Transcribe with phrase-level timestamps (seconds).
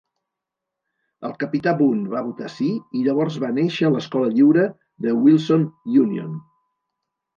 [1.29, 2.69] El capità Bunn va votar "sí"
[2.99, 4.67] i llavors va néixer l'escola lliure
[5.07, 5.69] de Wilson
[6.07, 6.33] Union.